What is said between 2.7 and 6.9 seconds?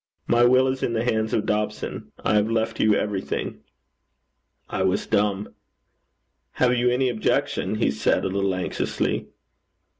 you everything.' I was dumb. 'Have you